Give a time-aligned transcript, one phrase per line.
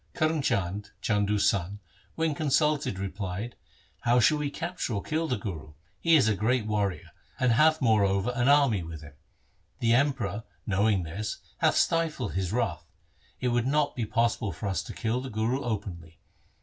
[0.15, 1.79] Karm Chand, Chandu's son,
[2.15, 3.55] when consulted replied,'
[4.07, 5.73] How shall we capture or kill the Guru?
[5.99, 9.13] He is a great warrior, and hath moreover an army with him.
[9.77, 12.87] The Emperor knowing this hath stifled his wrath.
[13.39, 16.17] It would not be possible for us to kill the Guru openly.